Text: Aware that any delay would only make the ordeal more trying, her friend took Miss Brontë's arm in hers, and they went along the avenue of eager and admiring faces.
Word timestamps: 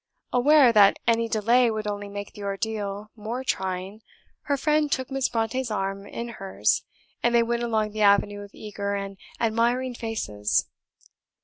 Aware 0.33 0.73
that 0.73 0.97
any 1.05 1.27
delay 1.29 1.69
would 1.69 1.85
only 1.85 2.09
make 2.09 2.33
the 2.33 2.41
ordeal 2.41 3.11
more 3.15 3.43
trying, 3.43 4.01
her 4.45 4.57
friend 4.57 4.91
took 4.91 5.11
Miss 5.11 5.29
Brontë's 5.29 5.69
arm 5.69 6.07
in 6.07 6.27
hers, 6.29 6.83
and 7.21 7.35
they 7.35 7.43
went 7.43 7.61
along 7.61 7.91
the 7.91 8.01
avenue 8.01 8.41
of 8.41 8.49
eager 8.51 8.95
and 8.95 9.15
admiring 9.39 9.93
faces. 9.93 10.67